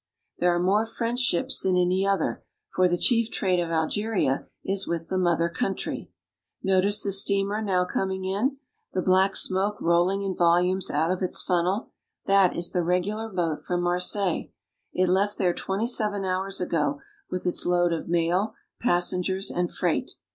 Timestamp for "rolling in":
9.79-10.35